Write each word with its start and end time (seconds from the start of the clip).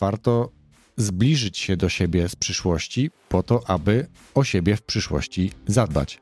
warto 0.00 0.52
zbliżyć 0.96 1.58
się 1.58 1.76
do 1.76 1.88
siebie 1.88 2.28
z 2.28 2.36
przyszłości 2.36 3.10
po 3.28 3.42
to, 3.42 3.60
aby 3.66 4.06
o 4.34 4.44
siebie 4.44 4.76
w 4.76 4.82
przyszłości 4.82 5.52
zadbać. 5.66 6.20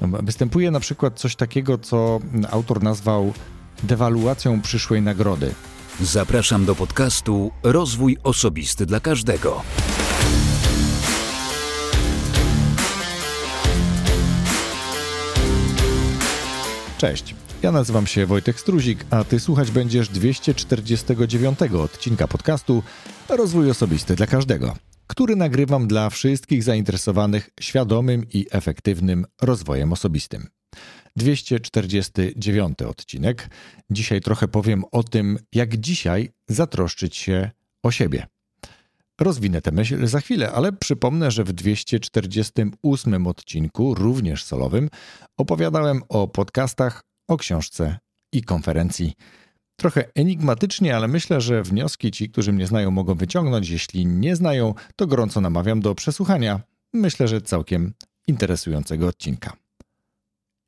Występuje 0.00 0.70
na 0.70 0.80
przykład 0.80 1.18
coś 1.18 1.36
takiego, 1.36 1.78
co 1.78 2.20
autor 2.50 2.82
nazwał 2.82 3.32
dewaluacją 3.82 4.60
przyszłej 4.60 5.02
nagrody. 5.02 5.54
Zapraszam 6.00 6.64
do 6.64 6.74
podcastu 6.74 7.50
Rozwój 7.62 8.16
Osobisty 8.22 8.86
dla 8.86 9.00
Każdego. 9.00 9.62
Cześć. 16.98 17.34
Ja 17.62 17.72
nazywam 17.72 18.06
się 18.06 18.26
Wojtek 18.26 18.60
Struzik, 18.60 19.04
a 19.10 19.24
ty 19.24 19.40
słuchać 19.40 19.70
będziesz 19.70 20.08
249 20.08 21.62
odcinka 21.62 22.28
podcastu 22.28 22.82
Rozwój 23.28 23.70
Osobisty 23.70 24.16
dla 24.16 24.26
Każdego, 24.26 24.76
który 25.06 25.36
nagrywam 25.36 25.88
dla 25.88 26.10
wszystkich 26.10 26.62
zainteresowanych 26.62 27.50
świadomym 27.60 28.26
i 28.34 28.46
efektywnym 28.50 29.26
rozwojem 29.42 29.92
osobistym. 29.92 30.46
249 31.16 32.82
odcinek. 32.82 33.48
Dzisiaj 33.90 34.20
trochę 34.20 34.48
powiem 34.48 34.84
o 34.92 35.02
tym, 35.02 35.38
jak 35.52 35.76
dzisiaj 35.76 36.30
zatroszczyć 36.48 37.16
się 37.16 37.50
o 37.82 37.90
siebie. 37.90 38.26
Rozwinę 39.20 39.62
tę 39.62 39.72
myśl 39.72 40.06
za 40.06 40.20
chwilę, 40.20 40.52
ale 40.52 40.72
przypomnę, 40.72 41.30
że 41.30 41.44
w 41.44 41.52
248 41.52 43.26
odcinku, 43.26 43.94
również 43.94 44.44
solowym, 44.44 44.90
opowiadałem 45.36 46.02
o 46.08 46.28
podcastach, 46.28 47.11
o 47.28 47.36
książce 47.36 47.98
i 48.32 48.42
konferencji. 48.42 49.14
Trochę 49.76 50.04
enigmatycznie, 50.14 50.96
ale 50.96 51.08
myślę, 51.08 51.40
że 51.40 51.62
wnioski 51.62 52.10
ci, 52.10 52.30
którzy 52.30 52.52
mnie 52.52 52.66
znają, 52.66 52.90
mogą 52.90 53.14
wyciągnąć. 53.14 53.68
Jeśli 53.68 54.06
nie 54.06 54.36
znają, 54.36 54.74
to 54.96 55.06
gorąco 55.06 55.40
namawiam 55.40 55.80
do 55.80 55.94
przesłuchania. 55.94 56.60
Myślę, 56.92 57.28
że 57.28 57.40
całkiem 57.40 57.94
interesującego 58.26 59.06
odcinka. 59.06 59.52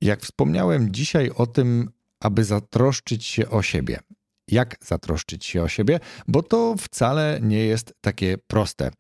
Jak 0.01 0.21
wspomniałem 0.21 0.93
dzisiaj 0.93 1.31
o 1.31 1.47
tym, 1.47 1.91
aby 2.21 2.45
zatroszczyć 2.45 3.25
się 3.25 3.51
o 3.51 3.63
siebie. 3.63 4.01
Jak 4.49 4.77
zatroszczyć 4.81 5.45
się 5.45 5.63
o 5.63 5.69
siebie, 5.69 6.01
bo 6.29 6.43
to 6.43 6.75
wcale 6.79 7.39
nie 7.43 7.65
jest 7.65 7.95
takie 8.01 8.39
proste. 8.39 8.91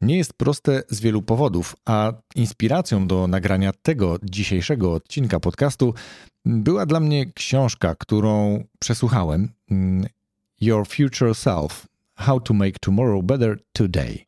Nie 0.00 0.16
jest 0.16 0.32
proste 0.32 0.82
z 0.88 1.00
wielu 1.00 1.22
powodów, 1.22 1.76
a 1.84 2.12
inspiracją 2.34 3.06
do 3.06 3.26
nagrania 3.26 3.72
tego 3.82 4.18
dzisiejszego 4.22 4.92
odcinka 4.92 5.40
podcastu 5.40 5.94
była 6.44 6.86
dla 6.86 7.00
mnie 7.00 7.32
książka, 7.32 7.94
którą 7.94 8.64
przesłuchałem. 8.78 9.48
Mm, 9.70 10.06
Your 10.60 10.86
Future 10.86 11.34
Self: 11.34 11.86
How 12.14 12.40
to 12.40 12.54
Make 12.54 12.78
Tomorrow 12.78 13.24
Better 13.24 13.58
Today. 13.72 14.18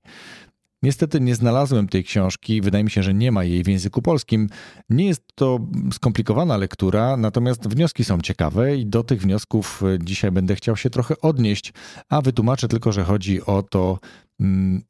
Niestety 0.83 1.21
nie 1.21 1.35
znalazłem 1.35 1.89
tej 1.89 2.05
książki, 2.05 2.61
wydaje 2.61 2.85
mi 2.85 2.91
się, 2.91 3.03
że 3.03 3.15
nie 3.15 3.33
ma 3.33 3.45
jej 3.45 3.65
w 3.65 3.69
języku 3.69 4.03
polskim. 4.03 4.49
Nie 4.91 5.07
jest 5.07 5.23
to 5.35 5.61
skomplikowana 5.93 6.57
lektura, 6.57 7.17
natomiast 7.17 7.69
wnioski 7.69 8.05
są 8.05 8.21
ciekawe 8.21 8.77
i 8.77 8.87
do 8.87 9.05
tych 9.05 9.21
wniosków 9.21 9.83
e, 9.83 9.99
dzisiaj 10.05 10.31
będę 10.31 10.55
chciał 10.55 10.77
się 10.77 10.91
trochę 10.91 11.21
odnieść, 11.21 11.73
a 12.09 12.21
wytłumaczę 12.21 12.69
tylko, 12.69 12.93
że 12.93 13.05
chodzi 13.05 13.47
o 13.47 13.63
to, 13.63 13.99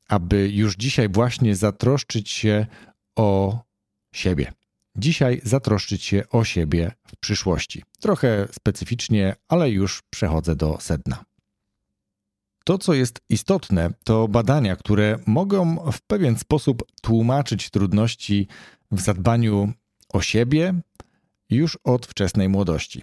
aby 0.09 0.49
już 0.49 0.77
dzisiaj 0.77 1.09
właśnie 1.09 1.57
zatroszczyć 1.57 2.31
się 2.31 2.67
o 3.17 3.61
siebie. 4.15 4.53
Dzisiaj 4.97 5.41
zatroszczyć 5.45 6.03
się 6.03 6.23
o 6.31 6.45
siebie 6.45 6.93
w 7.07 7.17
przyszłości. 7.17 7.83
Trochę 8.01 8.49
specyficznie, 8.53 9.37
ale 9.49 9.71
już 9.71 10.03
przechodzę 10.11 10.57
do 10.57 10.81
sedna. 10.81 11.25
To, 12.65 12.79
co 12.79 12.95
jest 12.95 13.21
istotne, 13.29 13.91
to 14.05 14.29
badania, 14.29 14.77
które 14.77 15.19
mogą 15.27 15.91
w 15.93 16.01
pewien 16.01 16.39
sposób 16.39 16.83
tłumaczyć 17.03 17.71
trudności 17.71 18.49
w 18.91 19.01
zadbaniu 19.01 19.73
o 20.09 20.21
siebie 20.21 20.75
już 21.51 21.79
od 21.85 22.07
wczesnej 22.07 22.49
młodości. 22.49 23.03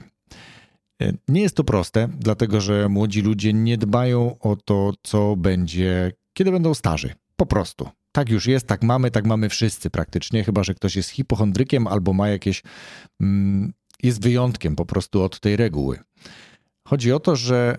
Nie 1.28 1.42
jest 1.42 1.56
to 1.56 1.64
proste, 1.64 2.10
dlatego 2.20 2.62
że 2.62 2.90
młodzi 2.90 3.22
ludzie 3.22 3.54
nie 3.54 3.78
dbają 3.78 4.40
o 4.40 4.56
to, 4.56 4.94
co 5.04 5.36
będzie, 5.36 6.12
kiedy 6.38 6.52
będą 6.52 6.74
starzy. 6.74 7.14
Po 7.36 7.46
prostu. 7.46 7.90
Tak 8.12 8.30
już 8.30 8.48
jest, 8.48 8.68
tak 8.68 8.84
mamy, 8.84 9.12
tak 9.12 9.26
mamy 9.26 9.50
wszyscy 9.50 9.90
praktycznie, 9.90 10.44
chyba 10.44 10.64
że 10.64 10.74
ktoś 10.74 10.96
jest 10.96 11.10
hipochondrykiem 11.10 11.88
albo 11.88 12.14
ma 12.14 12.28
jakieś. 12.28 12.64
Mm, 13.22 13.74
jest 14.04 14.22
wyjątkiem 14.22 14.76
po 14.76 14.86
prostu 14.86 15.22
od 15.22 15.40
tej 15.40 15.56
reguły. 15.56 16.00
Chodzi 16.88 17.12
o 17.12 17.20
to, 17.20 17.36
że 17.36 17.78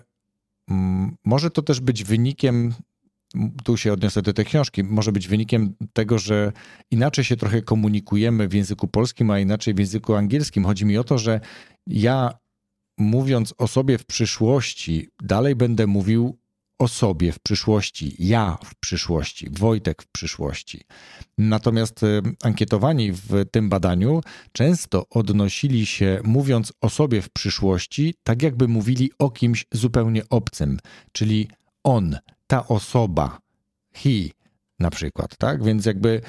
Mm, 0.71 1.15
może 1.25 1.51
to 1.51 1.61
też 1.61 1.79
być 1.79 2.03
wynikiem, 2.03 2.73
tu 3.63 3.77
się 3.77 3.93
odniosę 3.93 4.21
do 4.21 4.33
tej 4.33 4.45
książki, 4.45 4.83
może 4.83 5.11
być 5.11 5.27
wynikiem 5.27 5.75
tego, 5.93 6.19
że 6.19 6.51
inaczej 6.91 7.23
się 7.23 7.37
trochę 7.37 7.61
komunikujemy 7.61 8.47
w 8.47 8.53
języku 8.53 8.87
polskim, 8.87 9.31
a 9.31 9.39
inaczej 9.39 9.73
w 9.73 9.79
języku 9.79 10.15
angielskim. 10.15 10.65
Chodzi 10.65 10.85
mi 10.85 10.97
o 10.97 11.03
to, 11.03 11.17
że 11.17 11.39
ja 11.87 12.37
mówiąc 12.97 13.53
o 13.57 13.67
sobie 13.67 13.97
w 13.97 14.05
przyszłości, 14.05 15.09
dalej 15.21 15.55
będę 15.55 15.87
mówił 15.87 16.37
o 16.79 16.87
sobie 16.87 17.31
w 17.31 17.39
przyszłości, 17.39 18.15
ja 18.19 18.57
w 18.65 18.75
przyszłości, 18.75 19.49
Wojtek 19.51 20.03
w 20.03 20.07
przyszłości. 20.07 20.83
Natomiast 21.37 22.03
y, 22.03 22.21
ankietowani 22.43 23.11
w 23.11 23.45
tym 23.51 23.69
badaniu 23.69 24.21
często 24.51 25.05
odnosili 25.09 25.85
się, 25.85 26.21
mówiąc 26.23 26.73
o 26.81 26.89
sobie 26.89 27.21
w 27.21 27.29
przyszłości, 27.29 28.15
tak 28.23 28.41
jakby 28.41 28.67
mówili 28.67 29.11
o 29.19 29.29
kimś 29.29 29.65
zupełnie 29.71 30.29
obcym, 30.29 30.79
czyli 31.11 31.47
on, 31.83 32.17
ta 32.47 32.67
osoba, 32.67 33.39
he 33.93 34.09
na 34.79 34.89
przykład, 34.89 35.37
tak? 35.37 35.63
Więc 35.63 35.85
jakby 35.85 36.21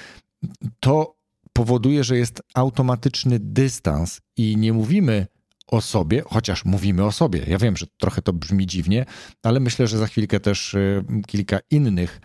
to 0.81 1.17
powoduje, 1.53 2.05
że 2.05 2.19
jest 2.19 2.43
automatyczny 2.55 3.39
dystans 3.41 4.21
i 4.37 4.57
nie 4.57 4.73
mówimy 4.73 5.27
o 5.69 5.81
sobie, 5.81 6.23
chociaż 6.27 6.65
mówimy 6.65 7.05
o 7.05 7.13
sobie. 7.13 7.45
Ja 7.47 7.59
wiem, 7.59 7.77
że 7.77 7.87
trochę 7.97 8.23
to 8.23 8.33
brzmi 8.33 8.67
dziwnie, 8.67 9.05
ale 9.43 9.61
myślę, 9.61 9.87
że 9.87 9.99
za 9.99 10.07
chwilkę 10.07 10.41
też 10.41 10.75
y, 10.75 11.05
kilka 11.27 11.59
innych 11.71 12.21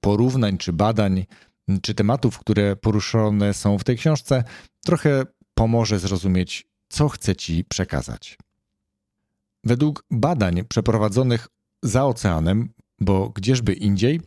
porównań 0.00 0.58
czy 0.58 0.72
badań, 0.72 1.26
czy 1.82 1.94
tematów, 1.94 2.38
które 2.38 2.76
poruszone 2.76 3.54
są 3.54 3.78
w 3.78 3.84
tej 3.84 3.96
książce, 3.96 4.44
trochę 4.84 5.24
pomoże 5.54 5.98
zrozumieć, 5.98 6.66
co 6.88 7.08
chcę 7.08 7.36
Ci 7.36 7.64
przekazać. 7.64 8.38
Według 9.64 10.04
badań 10.10 10.64
przeprowadzonych 10.64 11.48
za 11.82 12.04
oceanem, 12.06 12.72
bo 13.00 13.30
gdzieżby 13.30 13.72
indziej, 13.72 14.20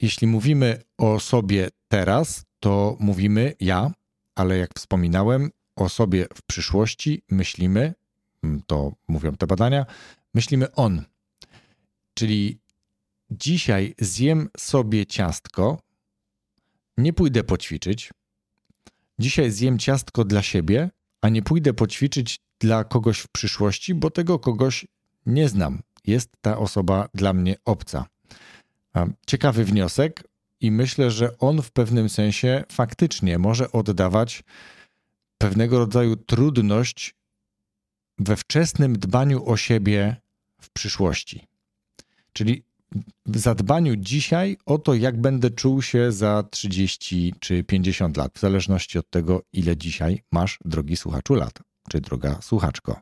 jeśli 0.00 0.26
mówimy 0.26 0.82
o 0.98 1.20
sobie 1.20 1.68
teraz, 1.88 2.44
to 2.60 2.96
mówimy 3.00 3.54
ja, 3.60 3.90
ale 4.34 4.58
jak 4.58 4.70
wspominałem, 4.76 5.50
o 5.82 5.88
sobie 5.88 6.26
w 6.34 6.42
przyszłości 6.42 7.22
myślimy, 7.30 7.94
mm, 8.42 8.62
to 8.66 8.92
mówią 9.08 9.36
te 9.36 9.46
badania, 9.46 9.86
myślimy 10.34 10.72
on. 10.72 11.02
Czyli 12.14 12.58
dzisiaj 13.30 13.94
zjem 13.98 14.48
sobie 14.56 15.06
ciastko, 15.06 15.80
nie 16.96 17.12
pójdę 17.12 17.44
poćwiczyć. 17.44 18.10
Dzisiaj 19.18 19.50
zjem 19.50 19.78
ciastko 19.78 20.24
dla 20.24 20.42
siebie, 20.42 20.90
a 21.20 21.28
nie 21.28 21.42
pójdę 21.42 21.74
poćwiczyć 21.74 22.40
dla 22.60 22.84
kogoś 22.84 23.18
w 23.18 23.28
przyszłości, 23.28 23.94
bo 23.94 24.10
tego 24.10 24.38
kogoś 24.38 24.86
nie 25.26 25.48
znam. 25.48 25.82
Jest 26.06 26.30
ta 26.40 26.58
osoba 26.58 27.08
dla 27.14 27.32
mnie 27.32 27.56
obca. 27.64 28.06
Ciekawy 29.26 29.64
wniosek, 29.64 30.24
i 30.62 30.70
myślę, 30.70 31.10
że 31.10 31.38
on 31.38 31.62
w 31.62 31.70
pewnym 31.70 32.08
sensie 32.08 32.64
faktycznie 32.72 33.38
może 33.38 33.72
oddawać 33.72 34.44
pewnego 35.42 35.78
rodzaju 35.78 36.16
trudność 36.16 37.14
we 38.18 38.36
wczesnym 38.36 38.98
dbaniu 38.98 39.46
o 39.46 39.56
siebie 39.56 40.16
w 40.60 40.70
przyszłości. 40.70 41.46
Czyli 42.32 42.62
w 43.26 43.38
zadbaniu 43.38 43.96
dzisiaj 43.96 44.56
o 44.66 44.78
to, 44.78 44.94
jak 44.94 45.20
będę 45.20 45.50
czuł 45.50 45.82
się 45.82 46.12
za 46.12 46.44
30 46.50 47.34
czy 47.40 47.64
50 47.64 48.16
lat, 48.16 48.32
w 48.34 48.40
zależności 48.40 48.98
od 48.98 49.10
tego, 49.10 49.42
ile 49.52 49.76
dzisiaj 49.76 50.22
masz, 50.32 50.58
drogi 50.64 50.96
słuchaczu, 50.96 51.34
lat, 51.34 51.58
czy 51.88 52.00
droga 52.00 52.38
słuchaczko. 52.42 53.00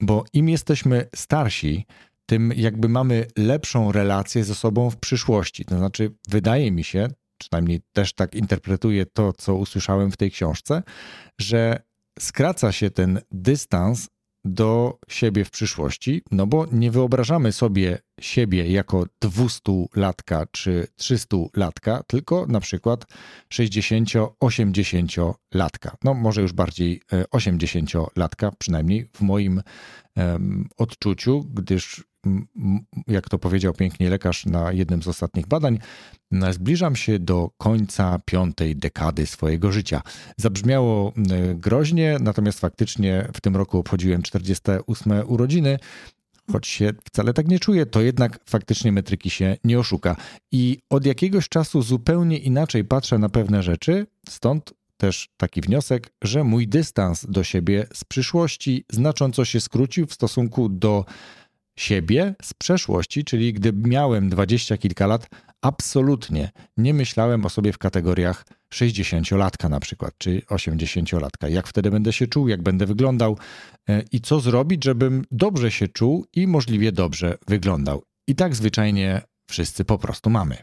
Bo 0.00 0.24
im 0.32 0.48
jesteśmy 0.48 1.08
starsi, 1.14 1.86
tym 2.26 2.52
jakby 2.56 2.88
mamy 2.88 3.26
lepszą 3.36 3.92
relację 3.92 4.44
ze 4.44 4.54
sobą 4.54 4.90
w 4.90 4.96
przyszłości. 4.96 5.64
To 5.64 5.78
znaczy, 5.78 6.14
wydaje 6.28 6.72
mi 6.72 6.84
się, 6.84 7.08
przynajmniej 7.38 7.80
też 7.92 8.12
tak 8.12 8.34
interpretuję 8.34 9.06
to, 9.06 9.32
co 9.32 9.54
usłyszałem 9.54 10.10
w 10.10 10.16
tej 10.16 10.30
książce, 10.30 10.82
że 11.38 11.82
skraca 12.18 12.72
się 12.72 12.90
ten 12.90 13.20
dystans 13.32 14.08
do 14.44 14.98
siebie 15.08 15.44
w 15.44 15.50
przyszłości, 15.50 16.22
no 16.30 16.46
bo 16.46 16.66
nie 16.72 16.90
wyobrażamy 16.90 17.52
sobie 17.52 17.98
siebie 18.20 18.66
jako 18.66 19.04
200-latka 19.24 20.46
czy 20.52 20.86
300-latka, 21.00 22.00
tylko 22.06 22.46
na 22.46 22.60
przykład 22.60 23.04
60-80-latka. 23.54 25.90
No 26.04 26.14
może 26.14 26.42
już 26.42 26.52
bardziej 26.52 27.02
80-latka, 27.34 28.48
e, 28.48 28.52
przynajmniej 28.58 29.08
w 29.12 29.20
moim 29.20 29.62
um, 30.16 30.68
odczuciu, 30.76 31.44
gdyż 31.54 32.04
jak 33.06 33.28
to 33.28 33.38
powiedział 33.38 33.72
pięknie 33.74 34.10
lekarz 34.10 34.46
na 34.46 34.72
jednym 34.72 35.02
z 35.02 35.08
ostatnich 35.08 35.46
badań, 35.46 35.78
zbliżam 36.50 36.96
się 36.96 37.18
do 37.18 37.50
końca 37.58 38.20
piątej 38.24 38.76
dekady 38.76 39.26
swojego 39.26 39.72
życia. 39.72 40.02
Zabrzmiało 40.36 41.12
groźnie, 41.54 42.16
natomiast 42.20 42.60
faktycznie 42.60 43.28
w 43.34 43.40
tym 43.40 43.56
roku 43.56 43.78
obchodziłem 43.78 44.22
48 44.22 45.12
urodziny. 45.26 45.78
Choć 46.52 46.66
się 46.66 46.90
wcale 47.04 47.34
tak 47.34 47.48
nie 47.48 47.58
czuję, 47.58 47.86
to 47.86 48.00
jednak 48.00 48.38
faktycznie 48.50 48.92
metryki 48.92 49.30
się 49.30 49.56
nie 49.64 49.78
oszuka. 49.78 50.16
I 50.52 50.78
od 50.90 51.06
jakiegoś 51.06 51.48
czasu 51.48 51.82
zupełnie 51.82 52.38
inaczej 52.38 52.84
patrzę 52.84 53.18
na 53.18 53.28
pewne 53.28 53.62
rzeczy, 53.62 54.06
stąd 54.28 54.74
też 54.96 55.28
taki 55.36 55.60
wniosek, 55.60 56.10
że 56.22 56.44
mój 56.44 56.68
dystans 56.68 57.26
do 57.28 57.44
siebie 57.44 57.86
z 57.94 58.04
przyszłości 58.04 58.84
znacząco 58.90 59.44
się 59.44 59.60
skrócił 59.60 60.06
w 60.06 60.14
stosunku 60.14 60.68
do 60.68 61.04
siebie 61.78 62.34
z 62.42 62.54
przeszłości, 62.54 63.24
czyli 63.24 63.52
gdy 63.52 63.72
miałem 63.72 64.28
dwadzieścia 64.28 64.76
kilka 64.76 65.06
lat, 65.06 65.28
absolutnie 65.62 66.50
nie 66.76 66.94
myślałem 66.94 67.46
o 67.46 67.48
sobie 67.48 67.72
w 67.72 67.78
kategoriach 67.78 68.44
60-latka 68.74 69.70
na 69.70 69.80
przykład, 69.80 70.14
czy 70.18 70.40
80-latka. 70.40 71.50
Jak 71.50 71.68
wtedy 71.68 71.90
będę 71.90 72.12
się 72.12 72.26
czuł, 72.26 72.48
jak 72.48 72.62
będę 72.62 72.86
wyglądał 72.86 73.38
e, 73.88 74.02
i 74.12 74.20
co 74.20 74.40
zrobić, 74.40 74.84
żebym 74.84 75.24
dobrze 75.30 75.70
się 75.70 75.88
czuł 75.88 76.26
i 76.32 76.46
możliwie 76.46 76.92
dobrze 76.92 77.38
wyglądał. 77.46 78.02
I 78.26 78.34
tak 78.34 78.54
zwyczajnie 78.54 79.22
wszyscy 79.50 79.84
po 79.84 79.98
prostu 79.98 80.30
mamy. 80.30 80.56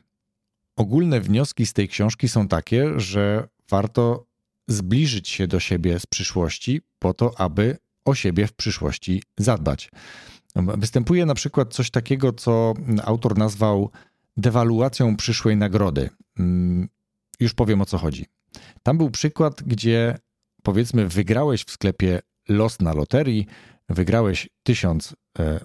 Ogólne 0.75 1.21
wnioski 1.21 1.65
z 1.65 1.73
tej 1.73 1.87
książki 1.87 2.29
są 2.29 2.47
takie, 2.47 2.99
że 2.99 3.47
warto 3.69 4.25
zbliżyć 4.67 5.29
się 5.29 5.47
do 5.47 5.59
siebie 5.59 5.99
z 5.99 6.05
przyszłości 6.05 6.81
po 6.99 7.13
to, 7.13 7.39
aby 7.39 7.77
o 8.05 8.15
siebie 8.15 8.47
w 8.47 8.53
przyszłości 8.53 9.23
zadbać. 9.37 9.91
Występuje 10.55 11.25
na 11.25 11.35
przykład 11.35 11.73
coś 11.73 11.91
takiego, 11.91 12.33
co 12.33 12.73
autor 13.03 13.37
nazwał 13.37 13.91
dewaluacją 14.37 15.15
przyszłej 15.15 15.57
nagrody. 15.57 16.09
Mm, 16.39 16.87
już 17.39 17.53
powiem 17.53 17.81
o 17.81 17.85
co 17.85 17.97
chodzi. 17.97 18.25
Tam 18.83 18.97
był 18.97 19.11
przykład, 19.11 19.63
gdzie 19.63 20.17
powiedzmy 20.63 21.07
wygrałeś 21.07 21.63
w 21.63 21.71
sklepie 21.71 22.19
los 22.49 22.79
na 22.79 22.93
loterii, 22.93 23.45
wygrałeś 23.89 24.49
tysiąc, 24.63 25.15
e, 25.39 25.59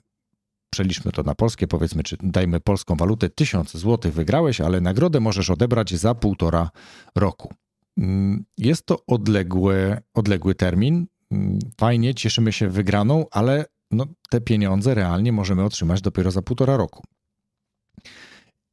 przeliczmy 0.71 1.13
to 1.13 1.23
na 1.23 1.35
polskie, 1.35 1.67
powiedzmy, 1.67 2.03
czy 2.03 2.17
dajmy 2.23 2.61
polską 2.61 2.97
walutę, 2.97 3.29
tysiąc 3.29 3.77
złotych 3.77 4.15
wygrałeś, 4.15 4.61
ale 4.61 4.81
nagrodę 4.81 5.21
możesz 5.21 5.51
odebrać 5.51 5.95
za 5.95 6.15
półtora 6.15 6.71
roku. 7.15 7.55
Mm, 7.99 8.45
jest 8.59 8.87
to 8.87 9.07
odległy, 9.07 10.01
odległy 10.15 10.55
termin. 10.55 11.07
Mm, 11.31 11.59
fajnie, 11.79 12.15
cieszymy 12.15 12.53
się 12.53 12.69
wygraną, 12.69 13.27
ale 13.31 13.65
no, 13.91 14.07
te 14.31 14.41
pieniądze 14.41 14.95
realnie 14.95 15.33
możemy 15.33 15.65
otrzymać 15.65 16.01
dopiero 16.01 16.31
za 16.31 16.43
półtora 16.43 16.77
roku. 16.77 17.05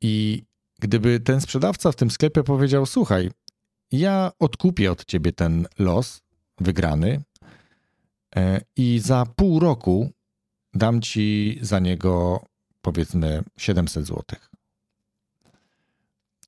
I 0.02 0.44
gdyby 0.80 1.20
ten 1.20 1.42
sprzedawca 1.42 1.92
w 1.92 1.96
tym 1.96 2.12
sklepie 2.12 2.44
powiedział: 2.44 2.86
Słuchaj, 2.86 3.32
ja 3.92 4.32
odkupię 4.40 4.92
od 4.92 5.06
ciebie 5.06 5.32
ten 5.32 5.68
los 5.80 6.22
wygrany 6.60 7.24
e, 8.36 8.62
i 8.76 9.00
za 9.00 9.26
pół 9.36 9.60
roku 9.60 10.12
dam 10.74 11.02
ci 11.02 11.58
za 11.62 11.80
niego 11.80 12.44
powiedzmy 12.82 13.44
700 13.58 14.06
zł. 14.06 14.24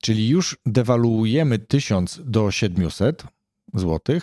Czyli 0.02 0.30
już 0.30 0.58
dewaluujemy 0.66 1.60
1000 1.60 2.22
do 2.26 2.52
700 2.52 3.24
zł, 3.74 4.20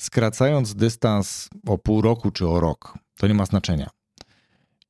skracając 0.00 0.74
dystans 0.74 1.48
o 1.66 1.78
pół 1.78 2.00
roku 2.00 2.30
czy 2.30 2.48
o 2.48 2.60
rok. 2.60 2.98
To 3.16 3.26
nie 3.26 3.34
ma 3.34 3.46
znaczenia. 3.46 3.90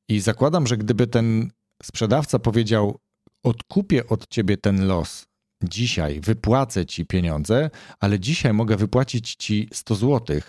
I 0.09 0.21
zakładam, 0.21 0.67
że 0.67 0.77
gdyby 0.77 1.07
ten 1.07 1.51
sprzedawca 1.83 2.39
powiedział: 2.39 2.99
Odkupię 3.43 4.09
od 4.09 4.29
ciebie 4.29 4.57
ten 4.57 4.87
los 4.87 5.27
dzisiaj, 5.63 6.21
wypłacę 6.21 6.87
ci 6.87 7.07
pieniądze, 7.07 7.71
ale 8.01 8.21
dzisiaj 8.21 8.53
mogę 8.53 8.77
wypłacić 8.77 9.35
ci 9.35 9.69
100 9.73 9.95
zł, 9.95 10.41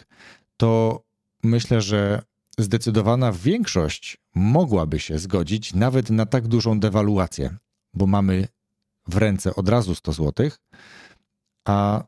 to 0.57 1.01
myślę, 1.43 1.81
że 1.81 2.21
zdecydowana 2.59 3.31
większość 3.31 4.17
mogłaby 4.35 4.99
się 4.99 5.19
zgodzić 5.19 5.73
nawet 5.73 6.09
na 6.09 6.25
tak 6.25 6.47
dużą 6.47 6.79
dewaluację, 6.79 7.57
bo 7.93 8.07
mamy 8.07 8.47
w 9.07 9.17
ręce 9.17 9.55
od 9.55 9.69
razu 9.69 9.95
100 9.95 10.13
zł, 10.13 10.49
a 11.67 12.03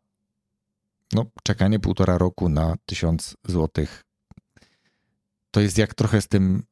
no, 1.13 1.25
czekanie 1.43 1.79
półtora 1.79 2.17
roku 2.17 2.49
na 2.49 2.75
1000 2.85 3.35
zł 3.47 3.85
to 5.51 5.61
jest 5.61 5.77
jak 5.77 5.93
trochę 5.93 6.21
z 6.21 6.27
tym 6.27 6.63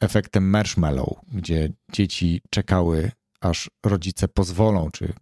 efektem 0.00 0.50
marshmallow, 0.50 1.08
gdzie 1.32 1.68
dzieci 1.92 2.40
czekały, 2.50 3.10
aż 3.40 3.70
rodzice 3.86 4.28
pozwolą, 4.28 4.90
czy 4.90 5.12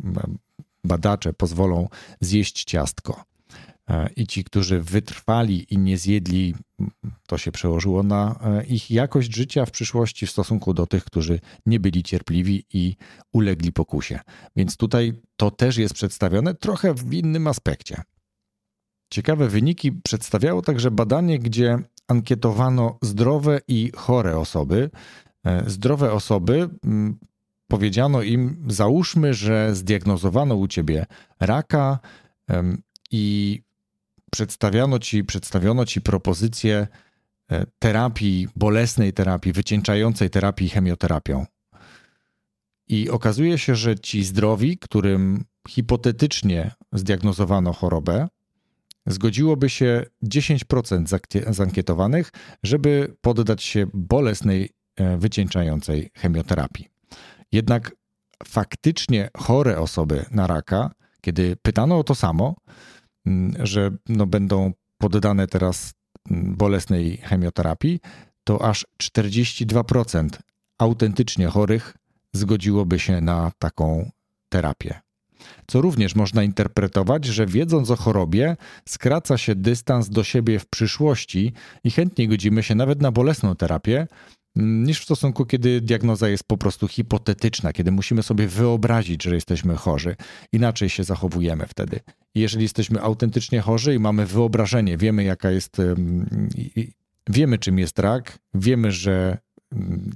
badacze 0.85 1.33
pozwolą 1.33 1.89
zjeść 2.21 2.65
ciastko. 2.65 3.25
E, 3.89 4.09
I 4.17 4.27
ci, 4.27 4.45
którzy 4.45 4.81
wytrwali 4.81 5.75
i 5.75 5.79
nie 5.79 5.99
zjedli, 5.99 6.55
to 7.27 7.39
się 7.39 7.53
przełożyło 7.53 8.03
na 8.03 8.41
e, 8.45 8.65
ich 8.65 8.91
jakość 8.91 9.35
życia 9.35 9.67
w 9.67 9.71
przyszłości 9.71 10.27
w 10.27 10.31
stosunku 10.31 10.75
do 10.75 10.87
tych, 10.87 11.05
którzy 11.05 11.41
nie 11.67 11.81
byli 11.81 12.03
cierpliwi 12.03 12.65
i 12.73 12.97
ulegli 13.33 13.73
pokusie. 13.73 14.21
Więc 14.57 14.77
tutaj 14.77 15.13
to 15.37 15.51
też 15.51 15.77
jest 15.77 15.95
przedstawione 15.95 16.55
trochę 16.55 16.95
w 16.95 17.15
innym 17.15 17.47
aspekcie. 17.47 18.03
Ciekawe 19.11 19.49
wyniki 19.49 19.93
przedstawiało 19.93 20.63
także 20.63 20.91
badanie, 20.91 21.39
gdzie 21.39 21.79
ankietowano 22.09 22.99
zdrowe 23.03 23.61
i 23.69 23.93
chore 23.97 24.39
osoby. 24.39 24.91
E, 25.45 25.71
zdrowe 25.71 26.13
osoby 26.13 26.69
powiedziano 27.69 28.23
im: 28.23 28.65
załóżmy, 28.69 29.35
że 29.35 29.75
zdiagnozowano 29.75 30.55
u 30.55 30.69
ciebie 30.69 31.07
raka 31.41 31.99
i 33.11 33.63
przedstawiano 34.31 34.99
ci, 34.99 35.25
przedstawiono 35.25 35.85
ci 35.85 36.01
propozycję 36.01 36.87
e, 37.51 37.67
terapii, 37.79 38.49
bolesnej 38.57 39.13
terapii, 39.13 39.53
wycieńczającej 39.53 40.31
terapii 40.31 40.69
chemioterapią. 40.69 41.47
I 42.89 43.11
okazuje 43.11 43.59
się, 43.59 43.75
że 43.75 43.99
ci 43.99 44.25
zdrowi, 44.25 44.79
którym 44.79 45.45
hipotetycznie 45.69 46.75
zdiagnozowano 46.93 47.73
chorobę, 47.73 48.29
zgodziłoby 49.07 49.69
się 49.69 50.05
10% 50.23 51.53
zankietowanych, 51.53 52.33
żeby 52.63 53.17
poddać 53.21 53.63
się 53.63 53.87
bolesnej, 53.95 54.71
e, 54.97 55.17
wycieńczającej 55.17 56.11
chemioterapii. 56.15 56.89
Jednak 57.53 57.97
faktycznie 58.47 59.31
chore 59.37 59.81
osoby 59.81 60.25
na 60.31 60.47
raka, 60.47 60.91
kiedy 61.21 61.57
pytano 61.57 61.99
o 61.99 62.05
to 62.05 62.15
samo, 62.15 62.57
że 63.59 63.91
no 64.09 64.27
będą 64.27 64.73
poddane 64.99 65.47
teraz 65.47 65.95
bolesnej 66.31 67.17
chemioterapii, 67.17 68.01
to 68.45 68.63
aż 68.63 68.87
42% 69.03 70.29
autentycznie 70.79 71.47
chorych 71.47 71.97
zgodziłoby 72.33 72.99
się 72.99 73.21
na 73.21 73.53
taką 73.59 74.11
terapię. 74.49 75.06
Co 75.67 75.81
również 75.81 76.15
można 76.15 76.43
interpretować, 76.43 77.25
że 77.25 77.47
wiedząc 77.47 77.91
o 77.91 77.97
chorobie, 77.97 78.57
skraca 78.89 79.39
się 79.39 79.55
dystans 79.55 80.09
do 80.09 80.25
siebie 80.25 80.59
w 80.59 80.67
przyszłości 80.67 81.53
i 81.85 81.91
chętnie 81.91 82.29
godzimy 82.29 82.63
się 82.63 82.75
nawet 82.75 83.03
na 83.03 83.13
bolesną 83.13 83.57
terapię, 83.57 84.07
niż 84.57 85.01
w 85.01 85.05
stosunku, 85.05 85.47
kiedy 85.47 85.81
diagnoza 85.81 86.29
jest 86.29 86.45
po 86.45 86.57
prostu 86.59 86.89
hipotetyczna, 86.89 87.73
kiedy 87.73 87.93
musimy 87.93 88.23
sobie 88.23 88.49
wyobrazić, 88.49 89.23
że 89.23 89.35
jesteśmy 89.35 89.77
chorzy. 89.77 90.17
Inaczej 90.53 90.89
się 90.89 91.05
zachowujemy 91.05 91.67
wtedy. 91.67 92.01
jeżeli 92.35 92.63
jesteśmy 92.63 93.01
autentycznie 93.01 93.61
chorzy 93.61 93.95
i 93.95 93.99
mamy 93.99 94.27
wyobrażenie, 94.27 94.97
wiemy 94.97 95.25
jaka 95.25 95.51
jest, 95.51 95.77
wiemy 97.31 97.59
czym 97.59 97.79
jest 97.79 97.99
rak, 97.99 98.39
wiemy, 98.55 98.93
że 98.93 99.39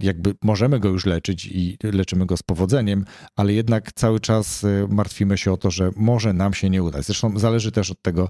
jakby 0.00 0.34
możemy 0.42 0.80
go 0.80 0.88
już 0.88 1.06
leczyć 1.06 1.46
i 1.46 1.78
leczymy 1.82 2.26
go 2.26 2.36
z 2.36 2.42
powodzeniem, 2.42 3.04
ale 3.36 3.52
jednak 3.52 3.92
cały 3.92 4.20
czas 4.20 4.64
y, 4.64 4.86
martwimy 4.88 5.38
się 5.38 5.52
o 5.52 5.56
to, 5.56 5.70
że 5.70 5.90
może 5.96 6.32
nam 6.32 6.54
się 6.54 6.70
nie 6.70 6.82
udać. 6.82 7.04
Zresztą 7.04 7.38
zależy 7.38 7.72
też 7.72 7.90
od 7.90 8.02
tego, 8.02 8.28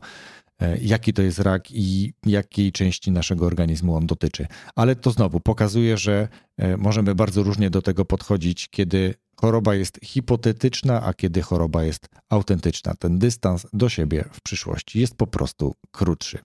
E, 0.60 0.78
jaki 0.82 1.12
to 1.12 1.22
jest 1.22 1.38
rak 1.38 1.70
i 1.70 2.12
jakiej 2.26 2.72
części 2.72 3.10
naszego 3.10 3.46
organizmu 3.46 3.94
on 3.96 4.06
dotyczy. 4.06 4.46
Ale 4.74 4.96
to 4.96 5.10
znowu 5.10 5.40
pokazuje, 5.40 5.96
że 5.96 6.28
e, 6.56 6.76
możemy 6.76 7.14
bardzo 7.14 7.42
różnie 7.42 7.70
do 7.70 7.82
tego 7.82 8.04
podchodzić, 8.04 8.68
kiedy 8.68 9.14
choroba 9.36 9.74
jest 9.74 10.00
hipotetyczna, 10.04 11.02
a 11.02 11.14
kiedy 11.14 11.42
choroba 11.42 11.84
jest 11.84 12.08
autentyczna. 12.28 12.94
Ten 12.94 13.18
dystans 13.18 13.66
do 13.72 13.88
siebie 13.88 14.24
w 14.32 14.40
przyszłości 14.40 15.00
jest 15.00 15.14
po 15.14 15.26
prostu 15.26 15.74
krótszy. 15.90 16.38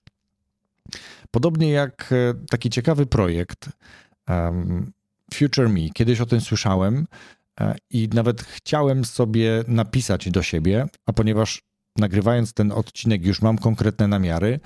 Podobnie 1.32 1.70
jak 1.72 2.10
e, 2.12 2.34
taki 2.50 2.70
ciekawy 2.70 3.06
projekt 3.06 3.70
um, 4.30 4.92
Future 5.34 5.70
Me. 5.70 5.90
Kiedyś 5.94 6.22
o 6.22 6.26
tym 6.26 6.42
słyszałem 6.42 7.08
i 7.90 8.10
nawet 8.14 8.42
chciałem 8.42 9.06
sobie 9.06 9.64
napisać 9.68 10.32
do 10.32 10.44
siebie, 10.44 10.86
a 11.06 11.14
ponieważ 11.14 11.62
nagrywając 11.98 12.54
ten 12.54 12.72
odcinek 12.72 13.26
już 13.26 13.42
mam 13.42 13.58
konkretne 13.58 14.08
namiary 14.08 14.60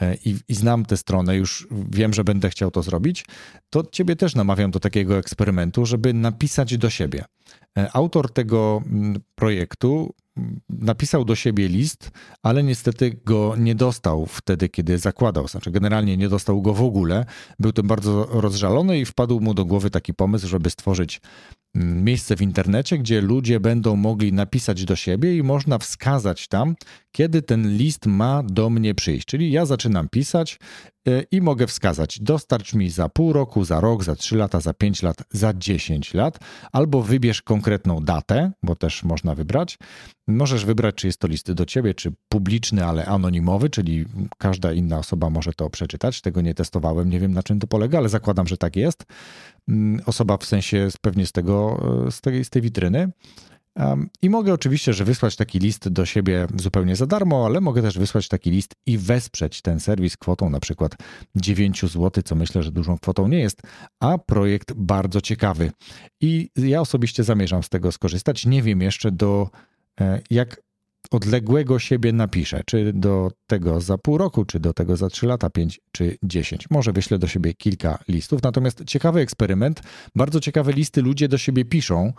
e, 0.00 0.14
i, 0.14 0.36
i, 0.48 0.54
znam 0.54 0.84
tę 0.84 0.96
stronę, 0.96 1.36
już 1.36 1.68
wiem, 1.90 2.14
że 2.14 2.24
będę 2.24 2.50
chciał 2.50 2.70
to 2.70 2.82
zrobić, 2.82 3.24
to 3.70 3.84
ciebie 3.92 4.16
też 4.16 4.34
namawiam 4.34 4.70
do 4.70 4.80
takiego 4.80 5.18
eksperymentu, 5.18 5.86
żeby 5.86 6.14
napisać 6.14 6.78
do 6.78 6.90
siebie. 6.90 7.24
E, 7.78 7.90
autor 7.92 8.32
tego 8.32 8.82
mm, 8.86 9.20
projektu 9.34 10.14
napisał 10.68 11.24
do 11.24 11.34
siebie 11.34 11.68
list, 11.68 12.10
ale 12.42 12.62
niestety 12.62 13.20
go 13.24 13.54
nie 13.58 13.74
dostał 13.74 14.26
wtedy, 14.26 14.68
kiedy 14.68 14.98
zakładał. 14.98 15.48
Znaczy, 15.48 15.70
generalnie 15.70 16.16
nie 16.16 16.28
dostał 16.28 16.62
go 16.62 16.74
w 16.74 16.82
ogóle. 16.82 17.26
Był 17.58 17.72
tym 17.72 17.86
bardzo 17.86 18.26
rozżalony 18.30 18.98
i 18.98 19.04
wpadł 19.04 19.40
mu 19.40 19.54
do 19.54 19.64
głowy 19.64 19.90
taki 19.90 20.14
pomysł, 20.14 20.48
żeby 20.48 20.70
stworzyć 20.70 21.20
mm, 21.74 22.04
miejsce 22.04 22.36
w 22.36 22.42
internecie, 22.42 22.98
gdzie 22.98 23.20
ludzie 23.20 23.60
będą 23.60 23.96
mogli 23.96 24.32
napisać 24.32 24.84
do 24.84 24.96
siebie 24.96 25.36
i 25.36 25.42
można 25.42 25.78
wskazać 25.78 26.48
tam, 26.48 26.74
kiedy 27.12 27.42
ten 27.42 27.76
list 27.76 28.06
ma 28.06 28.42
do 28.42 28.70
mnie 28.70 28.94
przyjść. 28.94 29.26
Czyli 29.26 29.52
ja 29.52 29.66
zaczynam 29.66 30.08
pisać 30.08 30.58
i 31.30 31.40
mogę 31.40 31.66
wskazać, 31.66 32.20
dostarcz 32.20 32.74
mi 32.74 32.90
za 32.90 33.08
pół 33.08 33.32
roku, 33.32 33.64
za 33.64 33.80
rok, 33.80 34.04
za 34.04 34.16
trzy 34.16 34.36
lata, 34.36 34.60
za 34.60 34.74
pięć 34.74 35.02
lat, 35.02 35.22
za 35.30 35.54
dziesięć 35.54 36.14
lat, 36.14 36.38
albo 36.72 37.02
wybierz 37.02 37.42
konkretną 37.42 38.00
datę, 38.00 38.52
bo 38.62 38.76
też 38.76 39.04
można 39.04 39.34
wybrać. 39.34 39.78
Możesz 40.28 40.64
wybrać, 40.64 40.94
czy 40.94 41.06
jest 41.06 41.18
to 41.18 41.28
listy 41.28 41.54
do 41.54 41.66
ciebie, 41.66 41.94
czy 41.94 42.12
publiczny, 42.28 42.84
ale 42.84 43.06
anonimowy, 43.06 43.70
czyli 43.70 44.04
każda 44.38 44.72
inna 44.72 44.98
osoba 44.98 45.30
może 45.30 45.52
to 45.52 45.70
przeczytać. 45.70 46.20
Tego 46.20 46.40
nie 46.40 46.54
testowałem, 46.54 47.10
nie 47.10 47.20
wiem 47.20 47.32
na 47.32 47.42
czym 47.42 47.58
to 47.58 47.66
polega, 47.66 47.98
ale 47.98 48.08
zakładam, 48.08 48.46
że 48.46 48.56
tak 48.56 48.76
jest. 48.76 49.04
Mm, 49.68 50.00
osoba 50.06 50.36
w 50.36 50.44
sensie 50.44 50.88
pewnie 51.00 51.26
z 51.26 51.32
tego, 51.32 51.82
e, 52.06 52.10
z 52.10 52.20
tej, 52.20 52.44
z 52.44 52.50
tej 52.50 52.62
witryny. 52.62 53.12
I 54.22 54.30
mogę 54.30 54.52
oczywiście, 54.52 54.92
że 54.92 55.04
wysłać 55.04 55.36
taki 55.36 55.58
list 55.58 55.88
do 55.88 56.06
siebie 56.06 56.46
zupełnie 56.56 56.96
za 56.96 57.06
darmo, 57.06 57.46
ale 57.46 57.60
mogę 57.60 57.82
też 57.82 57.98
wysłać 57.98 58.28
taki 58.28 58.50
list 58.50 58.74
i 58.86 58.98
wesprzeć 58.98 59.62
ten 59.62 59.80
serwis 59.80 60.16
kwotą 60.16 60.50
na 60.50 60.60
przykład 60.60 60.96
9 61.36 61.80
zł, 61.80 62.22
co 62.24 62.34
myślę, 62.34 62.62
że 62.62 62.72
dużą 62.72 62.98
kwotą 62.98 63.28
nie 63.28 63.38
jest, 63.38 63.62
a 64.00 64.18
projekt 64.18 64.72
bardzo 64.72 65.20
ciekawy. 65.20 65.72
I 66.20 66.50
ja 66.56 66.80
osobiście 66.80 67.24
zamierzam 67.24 67.62
z 67.62 67.68
tego 67.68 67.92
skorzystać. 67.92 68.46
Nie 68.46 68.62
wiem 68.62 68.80
jeszcze 68.80 69.12
do 69.12 69.50
e, 70.00 70.20
jak 70.30 70.62
odległego 71.10 71.78
siebie 71.78 72.12
napiszę, 72.12 72.62
czy 72.66 72.92
do 72.92 73.30
tego 73.46 73.80
za 73.80 73.98
pół 73.98 74.18
roku, 74.18 74.44
czy 74.44 74.60
do 74.60 74.72
tego 74.72 74.96
za 74.96 75.08
3 75.08 75.26
lata, 75.26 75.50
5 75.50 75.80
czy 75.92 76.18
10. 76.22 76.70
Może 76.70 76.92
wyślę 76.92 77.18
do 77.18 77.26
siebie 77.26 77.54
kilka 77.54 77.98
listów. 78.08 78.42
Natomiast 78.42 78.84
ciekawy 78.84 79.20
eksperyment, 79.20 79.82
bardzo 80.14 80.40
ciekawe 80.40 80.72
listy 80.72 81.02
ludzie 81.02 81.28
do 81.28 81.38
siebie 81.38 81.64
piszą. 81.64 82.12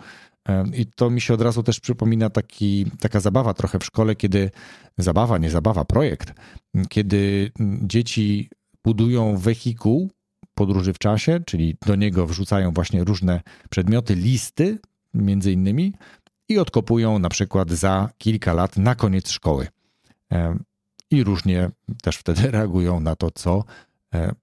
I 0.74 0.86
to 0.86 1.10
mi 1.10 1.22
się 1.22 1.34
od 1.34 1.42
razu 1.42 1.64
też 1.64 1.80
przypomina 1.80 2.30
taki, 2.30 2.86
taka 3.00 3.20
zabawa 3.20 3.54
trochę 3.54 3.80
w 3.80 3.86
szkole, 3.86 4.16
kiedy 4.16 4.52
zabawa, 4.98 5.38
nie 5.38 5.50
zabawa, 5.50 5.86
projekt, 5.86 6.34
kiedy 6.90 7.52
dzieci 7.82 8.50
budują 8.84 9.38
wehikuł 9.38 10.10
podróży 10.54 10.94
w 10.94 11.00
czasie, 11.00 11.40
czyli 11.46 11.78
do 11.86 11.96
niego 11.96 12.28
wrzucają 12.28 12.72
właśnie 12.72 13.04
różne 13.04 13.42
przedmioty, 13.70 14.16
listy 14.16 14.80
między 15.14 15.52
innymi 15.52 15.94
i 16.50 16.60
odkopują 16.60 17.20
na 17.20 17.30
przykład 17.30 17.72
za 17.72 18.10
kilka 18.18 18.54
lat 18.54 18.78
na 18.78 18.96
koniec 18.96 19.30
szkoły. 19.30 19.68
I 21.12 21.24
różnie 21.24 21.70
też 22.04 22.18
wtedy 22.18 22.52
reagują 22.52 23.00
na 23.00 23.16
to, 23.16 23.32
co 23.32 23.64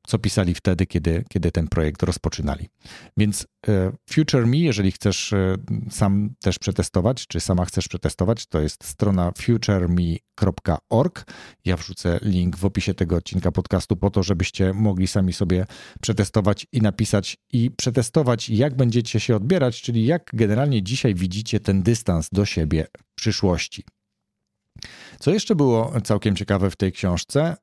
co 0.07 0.19
pisali 0.19 0.55
wtedy, 0.55 0.87
kiedy, 0.87 1.25
kiedy 1.29 1.53
ten 1.53 1.69
projekt 1.69 2.03
rozpoczynali. 2.03 2.69
Więc 3.17 3.47
e, 3.69 3.93
Future 4.11 4.47
Me, 4.47 4.57
jeżeli 4.57 4.93
chcesz 4.93 5.33
e, 5.33 5.55
sam 5.91 6.35
też 6.41 6.59
przetestować, 6.59 7.27
czy 7.27 7.41
sama 7.41 7.65
chcesz 7.65 7.89
przetestować, 7.89 8.47
to 8.47 8.61
jest 8.61 8.85
strona 8.85 9.33
futureme.org. 9.39 11.25
Ja 11.65 11.77
wrzucę 11.77 12.19
link 12.23 12.57
w 12.57 12.65
opisie 12.65 12.95
tego 12.95 13.17
odcinka 13.17 13.53
podcastu 13.53 13.97
po 13.97 14.11
to, 14.11 14.23
żebyście 14.23 14.73
mogli 14.75 15.07
sami 15.07 15.33
sobie 15.33 15.67
przetestować 16.01 16.67
i 16.73 16.83
napisać 16.83 17.37
i 17.53 17.71
przetestować, 17.71 18.51
jak 18.51 18.77
będziecie 18.77 19.21
się 19.21 19.37
odbierać, 19.37 19.83
czyli 19.83 20.07
jak 20.07 20.31
generalnie 20.33 20.83
dzisiaj 20.83 21.15
widzicie 21.15 21.61
ten 21.61 21.83
dystans 21.83 22.29
do 22.33 22.45
siebie 22.45 22.87
w 22.99 23.15
przyszłości. 23.15 23.85
Co 25.19 25.31
jeszcze 25.31 25.55
było 25.55 26.01
całkiem 26.01 26.37
ciekawe 26.37 26.71
w 26.71 26.77
tej 26.77 26.93
książce, 26.93 27.57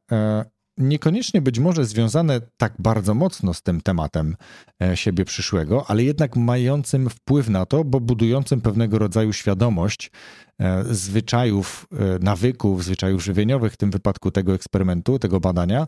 niekoniecznie 0.77 1.41
być 1.41 1.59
może 1.59 1.85
związane 1.85 2.41
tak 2.57 2.73
bardzo 2.79 3.13
mocno 3.13 3.53
z 3.53 3.61
tym 3.61 3.81
tematem 3.81 4.35
e, 4.81 4.97
siebie 4.97 5.25
przyszłego, 5.25 5.85
ale 5.87 6.03
jednak 6.03 6.35
mającym 6.35 7.09
wpływ 7.09 7.49
na 7.49 7.65
to, 7.65 7.83
bo 7.83 7.99
budującym 7.99 8.61
pewnego 8.61 8.99
rodzaju 8.99 9.33
świadomość 9.33 10.11
e, 10.59 10.83
zwyczajów, 10.83 11.87
e, 11.91 12.19
nawyków, 12.19 12.83
zwyczajów 12.83 13.23
żywieniowych, 13.23 13.73
w 13.73 13.77
tym 13.77 13.91
wypadku 13.91 14.31
tego 14.31 14.53
eksperymentu, 14.53 15.19
tego 15.19 15.39
badania, 15.39 15.87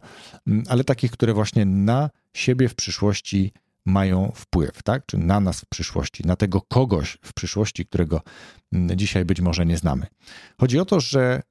ale 0.69 0.83
takich, 0.83 1.11
które 1.11 1.33
właśnie 1.33 1.65
na 1.65 2.09
siebie 2.33 2.69
w 2.69 2.75
przyszłości 2.75 3.51
mają 3.85 4.31
wpływ, 4.35 4.83
tak? 4.83 5.05
Czy 5.05 5.17
na 5.17 5.39
nas 5.39 5.61
w 5.61 5.65
przyszłości, 5.69 6.23
na 6.25 6.35
tego 6.35 6.61
kogoś 6.61 7.17
w 7.21 7.33
przyszłości, 7.33 7.85
którego 7.85 8.21
dzisiaj 8.73 9.25
być 9.25 9.41
może 9.41 9.65
nie 9.65 9.77
znamy. 9.77 10.05
Chodzi 10.59 10.79
o 10.79 10.85
to, 10.85 10.99
że 10.99 11.41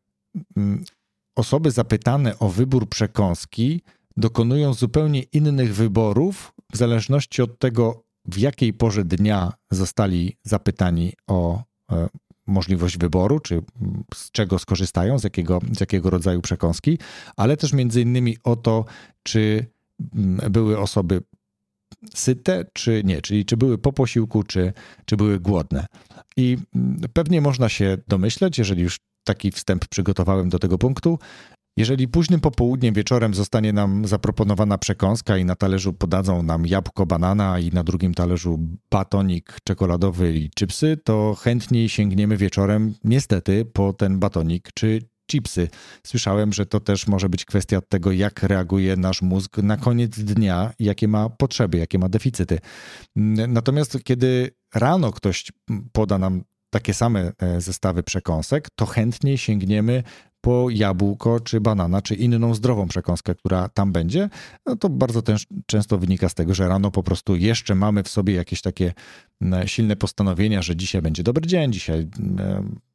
osoby 1.37 1.71
zapytane 1.71 2.39
o 2.39 2.49
wybór 2.49 2.89
przekąski 2.89 3.83
dokonują 4.17 4.75
zupełnie 4.75 5.23
innych 5.23 5.75
wyborów 5.75 6.53
w 6.73 6.77
zależności 6.77 7.43
od 7.43 7.59
tego, 7.59 8.05
w 8.25 8.39
jakiej 8.39 8.73
porze 8.73 9.05
dnia 9.05 9.53
zostali 9.71 10.37
zapytani 10.43 11.13
o 11.27 11.63
e, 11.93 12.09
możliwość 12.47 12.99
wyboru, 12.99 13.41
czy 13.41 13.63
z 14.15 14.31
czego 14.31 14.59
skorzystają, 14.59 15.19
z 15.19 15.25
jakiego, 15.25 15.61
z 15.77 15.81
jakiego 15.81 16.11
rodzaju 16.11 16.41
przekąski, 16.41 16.99
ale 17.37 17.57
też 17.57 17.73
między 17.73 18.01
innymi 18.01 18.37
o 18.45 18.57
to, 18.57 18.85
czy 19.23 19.67
mm, 20.15 20.53
były 20.53 20.79
osoby 20.79 21.23
syte, 22.15 22.65
czy 22.73 23.03
nie, 23.05 23.23
czyli 23.23 23.45
czy 23.45 23.57
były 23.57 23.79
po 23.79 23.93
posiłku, 23.93 24.43
czy, 24.43 24.73
czy 25.05 25.17
były 25.17 25.41
głodne. 25.41 25.87
I 26.37 26.57
mm, 26.75 27.01
pewnie 27.13 27.41
można 27.41 27.69
się 27.69 27.99
domyśleć, 28.09 28.59
jeżeli 28.59 28.83
już 28.83 28.99
taki 29.27 29.51
wstęp 29.51 29.89
przygotowałem 29.89 30.49
do 30.49 30.59
tego 30.59 30.79
punktu. 30.79 31.19
Jeżeli 31.79 32.09
późnym 32.09 32.41
popołudniem, 32.41 32.95
wieczorem 32.95 33.35
zostanie 33.35 33.73
nam 33.73 34.07
zaproponowana 34.07 34.79
przekąska 34.79 35.37
i 35.37 35.45
na 35.45 35.55
talerzu 35.55 35.93
podadzą 35.93 36.43
nam 36.43 36.67
jabłko, 36.67 37.07
banana 37.07 37.59
i 37.59 37.71
na 37.71 37.85
drugim 37.85 38.15
talerzu 38.15 38.59
batonik 38.91 39.57
czekoladowy 39.65 40.37
i 40.37 40.51
chipsy, 40.51 40.97
to 41.05 41.35
chętniej 41.35 41.89
sięgniemy 41.89 42.37
wieczorem 42.37 42.95
niestety 43.05 43.65
po 43.65 43.93
ten 43.93 44.19
batonik 44.19 44.69
czy 44.75 45.01
chipsy. 45.31 45.69
Słyszałem, 46.07 46.53
że 46.53 46.67
to 46.67 46.81
też 46.81 47.07
może 47.07 47.29
być 47.29 47.45
kwestia 47.45 47.81
tego, 47.81 48.13
jak 48.13 48.43
reaguje 48.43 48.97
nasz 48.97 49.23
mózg 49.23 49.59
na 49.59 49.77
koniec 49.77 50.19
dnia, 50.19 50.73
jakie 50.79 51.09
ma 51.09 51.31
potrzeby, 51.31 51.79
jakie 51.79 51.99
ma 51.99 52.09
deficyty. 52.09 52.59
Natomiast 53.49 54.05
kiedy 54.05 54.51
rano 54.75 55.13
ktoś 55.13 55.53
poda 55.93 56.19
nam 56.19 56.43
takie 56.71 56.95
same 56.95 57.33
e, 57.39 57.61
zestawy 57.61 58.03
przekąsek, 58.03 58.69
to 58.77 58.87
chętniej 58.87 59.39
sięgniemy 59.39 60.03
po 60.47 60.71
jabłko, 60.71 61.41
czy 61.41 61.61
banana, 61.61 62.03
czy 62.03 62.15
inną 62.15 62.55
zdrową 62.55 62.89
przekąskę, 62.89 63.35
która 63.35 63.69
tam 63.69 63.93
będzie, 63.93 64.29
no 64.67 64.77
to 64.77 64.89
bardzo 64.89 65.23
też 65.23 65.47
często 65.67 65.99
wynika 65.99 66.29
z 66.29 66.35
tego, 66.35 66.55
że 66.55 66.69
rano 66.69 66.91
po 66.91 67.03
prostu 67.03 67.37
jeszcze 67.37 67.75
mamy 67.75 68.03
w 68.03 68.09
sobie 68.09 68.35
jakieś 68.35 68.63
takie 68.63 68.93
silne 69.67 69.97
postanowienia, 69.97 70.63
że 70.63 70.77
dzisiaj 70.77 71.03
będzie 71.03 71.23
dobry 71.23 71.47
dzień, 71.47 71.73
dzisiaj 71.73 72.07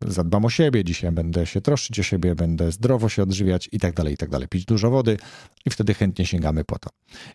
zadbam 0.07 0.45
o 0.45 0.49
siebie, 0.49 0.83
dzisiaj 0.83 1.11
będę 1.11 1.45
się 1.45 1.61
troszczyć 1.61 1.99
o 1.99 2.03
siebie, 2.03 2.35
będę 2.35 2.71
zdrowo 2.71 3.09
się 3.09 3.23
odżywiać 3.23 3.69
i 3.71 3.79
tak 3.79 3.95
dalej, 3.95 4.13
i 4.13 4.17
tak 4.17 4.29
dalej. 4.29 4.47
Pić 4.47 4.65
dużo 4.65 4.89
wody 4.89 5.17
i 5.65 5.69
wtedy 5.69 5.93
chętnie 5.93 6.25
sięgamy 6.25 6.63
po 6.63 6.79
to. 6.79 6.89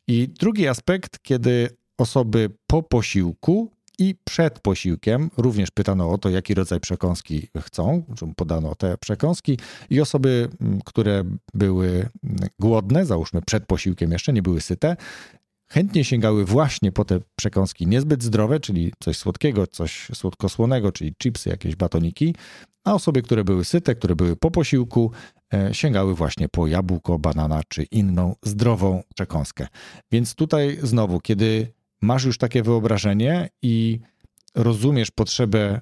I 0.09 0.29
drugi 0.29 0.69
aspekt, 0.69 1.19
kiedy 1.23 1.69
osoby 1.99 2.51
po 2.67 2.83
posiłku 2.83 3.76
i 3.99 4.15
przed 4.25 4.61
posiłkiem 4.61 5.31
również 5.37 5.71
pytano 5.71 6.11
o 6.11 6.19
to, 6.19 6.31
jaki 6.31 6.55
rodzaj 6.55 6.81
przekąski 6.81 7.49
chcą, 7.61 8.03
podano 8.37 8.75
te 8.75 8.99
przekąski 8.99 9.59
i 9.91 10.01
osoby, 10.01 10.49
które 10.85 11.25
były 11.55 12.09
głodne, 12.59 13.07
załóżmy 13.07 13.43
przed 13.43 13.67
posiłkiem 13.67 14.13
jeszcze, 14.13 14.33
nie 14.33 14.43
były 14.43 14.61
syte, 14.61 14.97
chętnie 15.69 16.05
sięgały 16.05 16.45
właśnie 16.45 16.93
po 16.93 17.05
te 17.05 17.21
przekąski 17.37 17.87
niezbyt 17.87 18.23
zdrowe, 18.23 18.61
czyli 18.61 18.93
coś 19.01 19.17
słodkiego, 19.17 19.67
coś 19.67 20.09
słodkosłonego, 20.15 20.93
czyli 20.93 21.15
chipsy, 21.23 21.51
jakieś 21.51 21.77
batoniki, 21.77 22.35
a 22.85 22.95
osoby, 22.95 23.23
które 23.23 23.45
były 23.45 23.65
syte, 23.65 23.95
które 23.95 24.17
były 24.17 24.37
po 24.37 24.51
posiłku, 24.51 25.11
e, 25.55 25.75
sięgały 25.75 26.15
właśnie 26.15 26.49
po 26.49 26.67
jabłko, 26.67 27.19
banana 27.19 27.61
czy 27.69 27.83
inną 27.83 28.35
zdrową 28.43 29.03
przekąskę. 29.15 29.67
Więc 30.13 30.35
tutaj 30.35 30.79
znowu, 30.83 31.21
kiedy 31.21 31.76
masz 32.03 32.25
już 32.25 32.39
takie 32.39 32.63
wyobrażenie 32.63 33.49
i 33.63 34.01
rozumiesz 34.55 35.11
potrzebę 35.11 35.81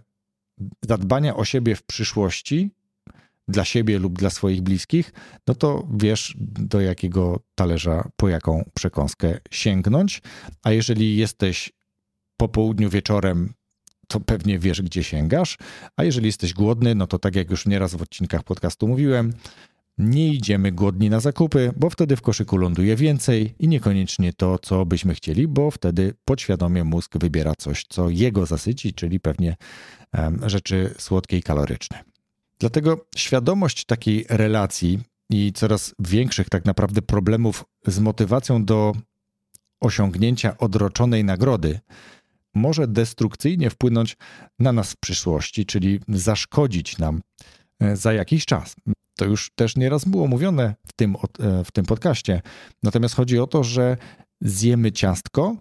zadbania 0.83 1.37
o 1.37 1.44
siebie 1.44 1.76
w 1.76 1.83
przyszłości, 1.83 2.71
dla 3.49 3.64
siebie 3.64 3.99
lub 3.99 4.18
dla 4.18 4.30
swoich 4.30 4.62
bliskich, 4.62 5.12
no 5.47 5.54
to 5.54 5.88
wiesz, 5.94 6.35
do 6.38 6.80
jakiego 6.80 7.40
talerza, 7.54 8.09
po 8.16 8.28
jaką 8.28 8.71
przekąskę 8.75 9.40
sięgnąć. 9.50 10.23
A 10.62 10.73
jeżeli 10.73 11.16
jesteś 11.16 11.73
po 12.37 12.49
południu 12.49 12.90
wieczorem, 12.90 13.54
to 14.09 14.21
pewnie 14.21 14.59
wiesz, 14.59 14.83
gdzie 14.83 15.04
sięgasz. 15.04 15.59
A 15.97 16.04
jeżeli 16.04 16.26
jesteś 16.26 16.52
głodny, 16.52 16.94
no 16.94 17.06
to 17.06 17.18
tak 17.18 17.37
jak 17.37 17.50
już 17.50 17.66
nieraz 17.66 17.94
w 17.94 18.02
odcinkach 18.02 18.42
podcastu 18.42 18.88
mówiłem, 18.88 19.33
Nie 19.98 20.28
idziemy 20.28 20.72
głodni 20.72 21.10
na 21.10 21.20
zakupy, 21.20 21.72
bo 21.76 21.90
wtedy 21.90 22.16
w 22.16 22.22
koszyku 22.22 22.56
ląduje 22.56 22.96
więcej 22.96 23.54
i 23.58 23.68
niekoniecznie 23.68 24.32
to, 24.32 24.58
co 24.58 24.86
byśmy 24.86 25.14
chcieli, 25.14 25.48
bo 25.48 25.70
wtedy 25.70 26.14
podświadomie 26.24 26.84
mózg 26.84 27.18
wybiera 27.18 27.54
coś, 27.58 27.84
co 27.88 28.10
jego 28.10 28.46
zasyci, 28.46 28.94
czyli 28.94 29.20
pewnie 29.20 29.56
rzeczy 30.46 30.94
słodkie 30.98 31.38
i 31.38 31.42
kaloryczne. 31.42 32.04
Dlatego 32.58 33.06
świadomość 33.16 33.84
takiej 33.84 34.26
relacji 34.28 35.00
i 35.30 35.52
coraz 35.52 35.94
większych 35.98 36.48
tak 36.48 36.64
naprawdę 36.64 37.02
problemów 37.02 37.64
z 37.86 37.98
motywacją 37.98 38.64
do 38.64 38.92
osiągnięcia 39.80 40.58
odroczonej 40.58 41.24
nagrody 41.24 41.80
może 42.54 42.88
destrukcyjnie 42.88 43.70
wpłynąć 43.70 44.16
na 44.58 44.72
nas 44.72 44.92
w 44.92 44.96
przyszłości, 44.96 45.66
czyli 45.66 46.00
zaszkodzić 46.08 46.98
nam 46.98 47.20
e, 47.80 47.96
za 47.96 48.12
jakiś 48.12 48.44
czas. 48.44 48.76
To 49.16 49.25
już 49.25 49.50
też 49.54 49.76
nieraz 49.76 50.04
było 50.04 50.26
mówione 50.26 50.75
w 50.87 50.92
tym, 50.92 51.16
e, 51.40 51.64
w 51.64 51.73
tym 51.73 51.85
podcaście. 51.85 52.42
Natomiast 52.83 53.14
chodzi 53.14 53.38
o 53.38 53.47
to, 53.47 53.64
że 53.64 53.97
zjemy 54.40 54.92
ciastko 54.92 55.56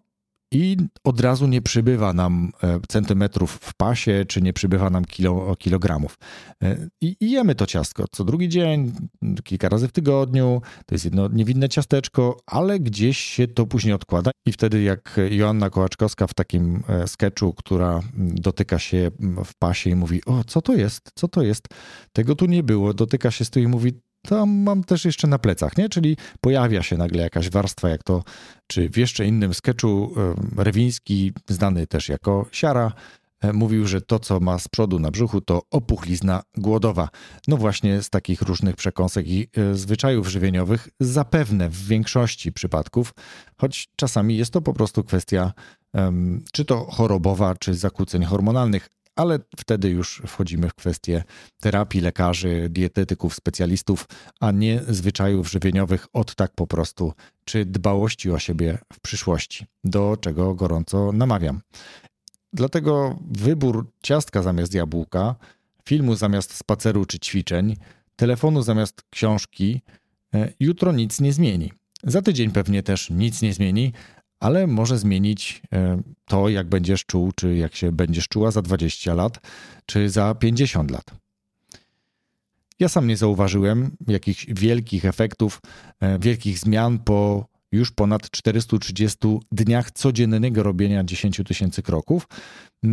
i 0.53 0.77
od 1.03 1.19
razu 1.19 1.48
nie 1.48 1.62
przybywa 1.62 2.13
nam 2.13 2.51
e, 2.63 2.79
centymetrów 2.88 3.51
w 3.51 3.74
pasie, 3.74 4.25
czy 4.27 4.41
nie 4.41 4.53
przybywa 4.53 4.89
nam 4.89 5.05
kilo, 5.05 5.55
kilogramów. 5.55 6.17
E, 6.63 6.88
I, 7.01 7.15
I, 7.19 7.31
jemy 7.31 7.55
to 7.55 7.65
ciastko 7.65 8.05
co 8.12 8.24
drugi 8.24 8.50
dzień, 8.50 8.91
kilka 9.43 9.69
razy 9.69 9.88
w 9.88 9.91
tygodniu. 9.91 10.62
To 10.86 10.95
jest 10.95 11.05
jedno 11.05 11.27
niewinne 11.27 11.69
ciasteczko, 11.69 12.38
ale 12.45 12.79
gdzieś 12.79 13.17
się 13.17 13.48
to 13.48 13.65
później 13.65 13.93
odkłada. 13.93 14.31
I 14.45 14.51
wtedy, 14.51 14.81
jak 14.81 15.19
Joanna 15.31 15.69
Kołaczkowska 15.69 16.27
w 16.27 16.33
takim 16.33 16.83
e, 16.88 17.07
sketchu, 17.07 17.53
która 17.53 18.00
dotyka 18.17 18.79
się 18.79 19.12
w 19.45 19.55
pasie 19.60 19.89
i 19.89 19.95
mówi: 19.95 20.22
O, 20.25 20.43
co 20.43 20.62
to 20.62 20.74
jest? 20.74 21.12
Co 21.15 21.27
to 21.27 21.41
jest? 21.41 21.67
Tego 22.13 22.36
tu 22.36 22.45
nie 22.45 22.63
było. 22.63 22.93
Dotyka 22.93 23.31
się 23.31 23.45
z 23.45 23.57
i 23.57 23.67
mówi: 23.67 23.93
tam 24.27 24.50
mam 24.50 24.84
też 24.84 25.06
jeszcze 25.06 25.27
na 25.27 25.39
plecach, 25.39 25.77
nie? 25.77 25.89
Czyli 25.89 26.18
pojawia 26.42 26.84
się 26.84 26.98
nagle 26.98 27.24
jakaś 27.24 27.50
warstwa, 27.50 27.89
jak 27.89 28.03
to, 28.03 28.24
czy 28.68 28.89
w 28.89 28.98
jeszcze 28.98 29.25
innym 29.25 29.53
sketchu 29.53 30.13
Rewiński, 30.58 31.34
znany 31.50 31.88
też 31.88 32.10
jako 32.10 32.46
Siara, 32.51 32.94
e, 33.42 33.53
mówił, 33.53 33.88
że 33.88 34.01
to, 34.01 34.20
co 34.20 34.39
ma 34.39 34.60
z 34.60 34.68
przodu 34.68 35.00
na 35.00 35.12
brzuchu, 35.12 35.42
to 35.42 35.62
opuchlizna 35.72 36.44
głodowa. 36.58 37.10
No 37.48 37.58
właśnie 37.58 38.01
z 38.01 38.10
takich 38.10 38.42
różnych 38.42 38.75
przekąsek 38.75 39.27
i 39.27 39.48
e, 39.58 39.75
zwyczajów 39.75 40.27
żywieniowych, 40.27 40.89
zapewne 41.00 41.70
w 41.70 41.88
większości 41.88 42.51
przypadków, 42.51 43.13
choć 43.58 43.89
czasami 43.96 44.38
jest 44.38 44.53
to 44.53 44.62
po 44.62 44.74
prostu 44.74 45.03
kwestia 45.03 45.53
czy 46.51 46.65
to 46.65 46.86
chorobowa, 46.86 47.56
czy 47.56 47.74
zakłóceń 47.74 48.24
hormonalnych, 48.24 48.89
ale 49.15 49.39
wtedy 49.58 49.89
już 49.89 50.22
wchodzimy 50.27 50.70
w 50.70 50.74
kwestię 50.74 51.24
terapii 51.60 52.01
lekarzy, 52.01 52.67
dietetyków, 52.70 53.36
specjalistów, 53.36 54.08
a 54.39 54.51
nie 54.51 54.82
zwyczajów 54.88 55.51
żywieniowych 55.51 56.08
od 56.13 56.36
tak 56.36 56.51
po 56.55 56.67
prostu, 56.67 57.13
czy 57.46 57.65
dbałości 57.65 58.32
o 58.32 58.39
siebie 58.39 58.77
w 58.93 59.00
przyszłości, 59.00 59.65
do 59.84 60.17
czego 60.22 60.55
gorąco 60.55 61.12
namawiam. 61.12 61.62
Dlatego 62.53 63.20
wybór 63.32 63.88
ciastka 64.03 64.41
zamiast 64.41 64.74
jabłka, 64.74 65.36
filmu 65.86 66.15
zamiast 66.15 66.55
spaceru 66.55 67.05
czy 67.05 67.20
ćwiczeń, 67.20 67.75
telefonu 68.15 68.62
zamiast 68.62 69.01
książki 69.10 69.82
e, 70.34 70.53
jutro 70.60 70.91
nic 70.91 71.22
nie 71.22 71.34
zmieni. 71.34 71.74
Za 72.03 72.22
tydzień 72.22 72.51
pewnie 72.51 72.84
też 72.84 73.10
nic 73.10 73.41
nie 73.41 73.53
zmieni, 73.53 73.93
ale 74.43 74.67
może 74.67 74.97
zmienić 74.97 75.62
e, 75.73 76.01
to, 76.25 76.50
jak 76.50 76.69
będziesz 76.69 77.05
czuł, 77.05 77.31
czy 77.35 77.55
jak 77.55 77.75
się 77.75 77.91
będziesz 77.91 78.27
czuła 78.27 78.51
za 78.51 78.62
20 78.62 79.13
lat, 79.13 79.39
czy 79.85 80.09
za 80.09 80.35
50 80.35 80.91
lat. 80.91 81.05
Ja 82.79 82.89
sam 82.89 83.07
nie 83.07 83.17
zauważyłem 83.17 83.91
jakichś 84.07 84.45
wielkich 84.50 85.05
efektów, 85.05 85.62
e, 86.00 86.19
wielkich 86.19 86.59
zmian 86.59 87.00
po 87.00 87.45
już 87.71 87.91
ponad 87.91 88.29
430 88.29 89.17
dniach 89.51 89.91
codziennego 89.91 90.63
robienia 90.63 91.03
10 91.03 91.41
tysięcy 91.45 91.81
kroków, 91.81 92.27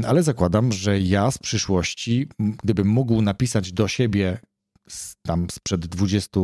ale 0.07 0.23
zakładam, 0.23 0.73
że 0.73 1.01
ja 1.01 1.31
z 1.31 1.39
przyszłości, 1.39 2.29
gdybym 2.39 2.89
mógł 2.89 3.23
napisać 3.23 3.73
do 3.73 3.89
siebie 3.89 4.39
tam 5.23 5.47
sprzed 5.51 5.87
20 5.87 6.41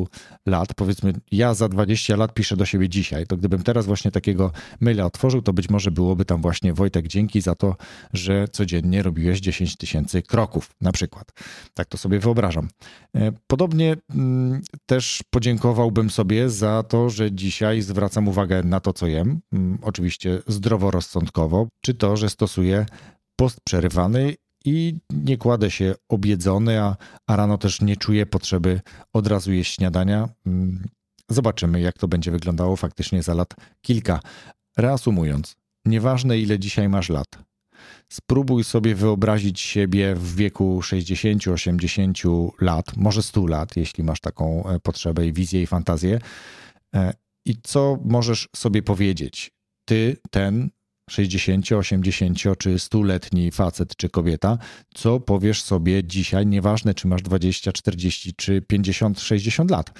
lat, 0.47 0.75
powiedzmy, 0.75 1.13
ja 1.33 1.55
za 1.55 1.69
20 1.69 2.17
lat 2.17 2.35
piszę 2.35 2.57
do 2.57 2.67
siebie 2.67 2.89
dzisiaj, 2.89 3.27
to 3.27 3.37
gdybym 3.37 3.63
teraz 3.63 3.87
właśnie 3.87 4.11
takiego 4.11 4.53
maila 4.81 5.05
otworzył, 5.05 5.43
to 5.43 5.53
być 5.53 5.71
może 5.71 5.91
byłoby 5.91 6.25
tam 6.25 6.43
właśnie 6.43 6.73
Wojtek, 6.73 7.07
dzięki 7.07 7.41
za 7.41 7.55
to, 7.55 7.77
że 8.13 8.49
codziennie 8.49 9.03
robiłeś 9.03 9.41
10 9.41 9.77
tysięcy 9.77 10.23
kroków, 10.23 10.71
na 10.81 10.93
przykład. 10.93 11.33
Tak 11.75 11.89
to 11.89 11.99
sobie 11.99 12.19
wyobrażam. 12.19 12.69
E, 13.15 13.33
podobnie 13.47 13.97
mm, 14.15 14.63
też 14.87 15.23
podziękowałbym 15.31 16.11
sobie 16.11 16.51
za 16.51 16.83
to, 16.83 17.11
że 17.11 17.33
dzisiaj 17.33 17.83
zwracam 17.83 18.29
uwagę 18.29 18.63
na 18.63 18.81
to, 18.81 18.93
co 18.93 19.07
jem, 19.07 19.41
mm, 19.53 19.79
oczywiście 19.83 20.43
zdroworozsądkowo, 20.47 21.69
czy 21.81 21.95
to, 21.95 22.17
że 22.17 22.29
stosuję 22.29 22.87
post 23.37 23.61
przerywany 23.65 24.35
i 24.67 24.99
nie 25.11 25.37
kładę 25.37 25.71
się 25.71 25.95
obiedzony, 26.09 26.83
a, 26.83 26.97
a 27.27 27.37
rano 27.37 27.59
też 27.59 27.81
nie 27.81 27.97
czuję 27.97 28.27
potrzeby 28.27 28.81
od 29.13 29.27
razu 29.27 29.53
jeść 29.53 29.75
śniadania. 29.75 30.29
Mm, 30.47 30.89
zobaczymy, 31.29 31.81
jak 31.81 31.99
to 31.99 32.09
będzie 32.09 32.31
wyglądało 32.31 32.77
faktycznie 32.77 33.23
za 33.23 33.35
lat 33.35 33.55
kilka. 33.83 34.21
Reasumując, 34.77 35.57
nieważne 35.85 36.39
ile 36.39 36.59
dzisiaj 36.59 36.89
masz 36.89 37.09
lat, 37.09 37.39
spróbuj 38.13 38.65
sobie 38.65 38.95
wyobrazić 38.95 39.61
siebie 39.61 40.15
w 40.15 40.37
wieku 40.37 40.81
60-80 40.81 42.51
lat, 42.61 42.97
może 42.97 43.23
100 43.23 43.47
lat, 43.47 43.77
jeśli 43.77 44.05
masz 44.05 44.21
taką 44.21 44.67
e, 44.67 44.81
potrzebę 44.81 45.27
i 45.27 45.33
wizję 45.33 45.63
i 45.63 45.67
fantazję. 45.67 46.21
E, 46.95 47.15
I 47.47 47.57
co 47.63 47.99
możesz 48.05 48.49
sobie 48.57 48.83
powiedzieć? 48.83 49.51
Ty, 49.89 50.17
ten, 50.31 50.71
60, 51.11 51.73
80 51.73 52.39
czy 52.59 52.75
100-letni 52.75 53.51
facet 53.51 53.97
czy 53.97 54.09
kobieta, 54.09 54.59
co 54.95 55.21
powiesz 55.21 55.63
sobie 55.63 56.05
dzisiaj, 56.05 56.47
nieważne 56.47 56.95
czy 56.95 57.09
masz 57.09 57.23
20, 57.23 57.73
40 57.73 58.35
czy 58.35 58.63
50, 58.63 59.21
60 59.21 59.71
lat. 59.71 59.99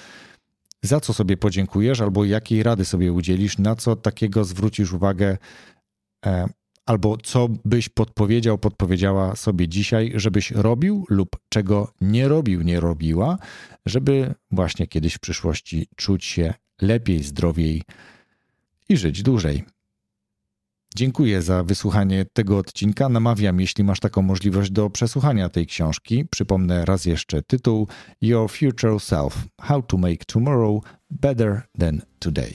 Za 0.83 1.01
co 1.01 1.13
sobie 1.13 1.37
podziękujesz, 1.37 2.01
albo 2.01 2.25
jakiej 2.25 2.63
rady 2.63 2.85
sobie 2.85 3.13
udzielisz, 3.13 3.59
na 3.59 3.77
co 3.77 3.97
takiego 3.97 4.45
zwrócisz 4.45 4.93
uwagę, 4.93 5.39
e, 6.27 6.49
albo 6.87 7.17
co 7.17 7.49
byś 7.65 7.89
podpowiedział, 7.89 8.59
podpowiedziała 8.59 9.37
sobie 9.37 9.69
dzisiaj, 9.69 10.13
żebyś 10.15 10.51
robił 10.51 11.07
lub 11.09 11.29
czego 11.49 11.93
nie 12.01 12.29
robił, 12.29 12.63
nie 12.63 12.81
robiła, 12.81 13.39
żeby 13.87 14.35
właśnie 14.51 14.87
kiedyś 14.87 15.15
w 15.15 15.19
przyszłości 15.19 15.87
czuć 15.97 16.25
się 16.25 16.55
lepiej, 16.83 17.23
zdrowiej 17.23 17.83
i 18.89 18.97
żyć 18.97 19.23
dłużej. 19.23 19.76
Dziękuję 20.97 21.43
za 21.43 21.65
wysłuchanie 21.65 22.25
tego 22.33 22.59
odcinka. 22.59 23.09
Namawiam, 23.09 23.61
jeśli 23.61 23.85
masz 23.85 24.01
taką 24.01 24.23
możliwość 24.23 24.71
do 24.71 24.91
przesłuchania 24.91 25.49
tej 25.49 25.67
książki. 25.67 26.25
Przypomnę 26.31 26.85
raz 26.85 27.05
jeszcze 27.05 27.43
tytuł 27.43 27.89
Your 28.23 28.51
Future 28.51 29.01
Self: 29.01 29.45
How 29.61 29.83
to 29.83 29.97
Make 29.97 30.25
Tomorrow 30.25 30.83
Better 31.11 31.63
Than 31.79 32.03
Today. 32.19 32.55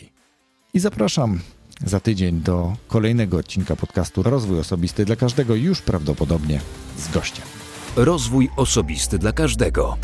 I 0.74 0.80
zapraszam 0.80 1.40
za 1.86 2.00
tydzień 2.00 2.42
do 2.42 2.76
kolejnego 2.88 3.38
odcinka 3.38 3.76
podcastu 3.76 4.24
Rozwój 4.24 4.60
Osobisty 4.60 5.06
dla 5.06 5.16
każdego, 5.16 5.56
już 5.56 5.82
prawdopodobnie 5.82 6.60
z 6.98 7.14
gościem. 7.14 7.46
Rozwój 7.96 8.50
Osobisty 8.56 9.18
dla 9.20 9.32
każdego. 9.32 9.98